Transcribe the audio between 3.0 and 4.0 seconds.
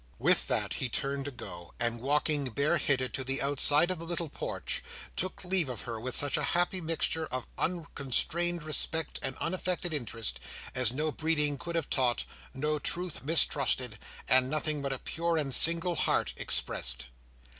to the outside of